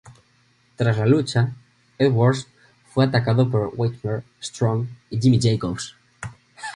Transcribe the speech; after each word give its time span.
Tras 0.77 0.97
la 0.97 1.05
lucha, 1.05 1.53
Edwards 1.99 2.47
fue 2.91 3.05
atacado 3.05 3.51
por 3.51 3.71
Whitmer, 3.77 4.23
Strong 4.41 4.87
y 5.11 5.21
Jimmy 5.21 5.39
Jacobs. 5.39 5.95